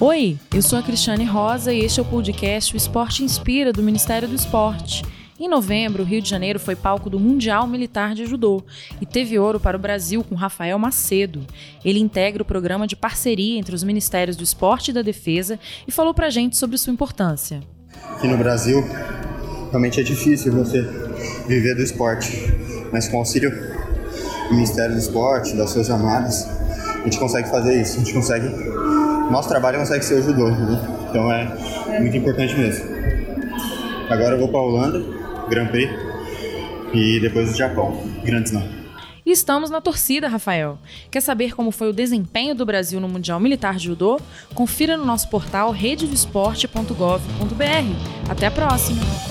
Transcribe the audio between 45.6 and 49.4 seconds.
rededoesporte.gov.br. Até a próxima!